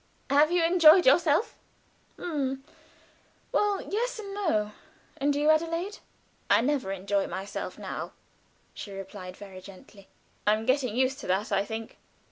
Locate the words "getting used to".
10.65-11.27